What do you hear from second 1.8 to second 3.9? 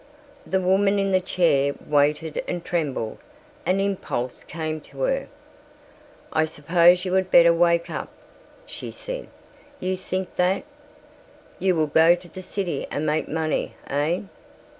waited and trembled. An